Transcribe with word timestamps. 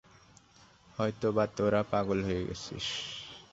নয়তো 0.95 1.27
বা 1.35 1.45
তোরা 1.55 1.81
সব 1.83 1.89
পাগল 1.91 2.19
হয়ে 2.27 2.41
গেছিস! 2.47 2.87